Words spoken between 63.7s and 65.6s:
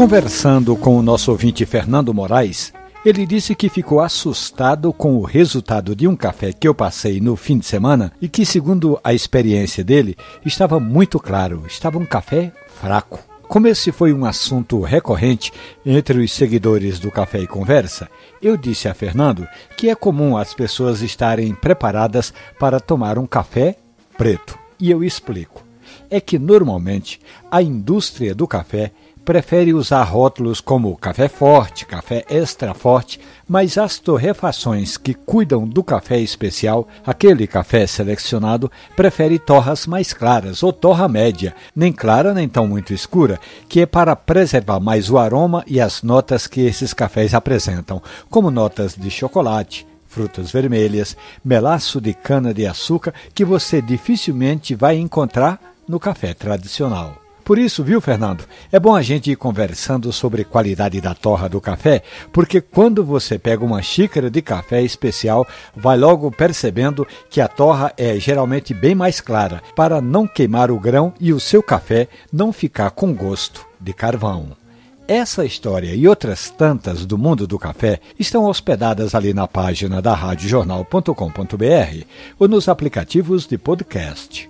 xícara de café especial,